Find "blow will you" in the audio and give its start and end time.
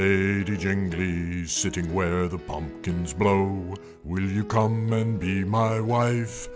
3.13-4.43